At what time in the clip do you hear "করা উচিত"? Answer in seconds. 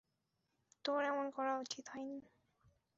1.31-1.85